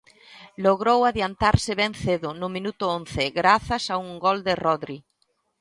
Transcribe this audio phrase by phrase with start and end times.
[0.65, 4.97] Logrou adiantarse ben cedo, no minuto once, grazas a un gol de Rodri.